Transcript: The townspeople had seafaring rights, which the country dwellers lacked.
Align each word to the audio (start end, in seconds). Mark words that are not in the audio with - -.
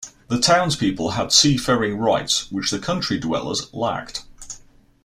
The 0.29 0.39
townspeople 0.39 1.11
had 1.11 1.31
seafaring 1.31 1.95
rights, 1.99 2.51
which 2.51 2.71
the 2.71 2.79
country 2.79 3.19
dwellers 3.19 3.71
lacked. 3.71 4.23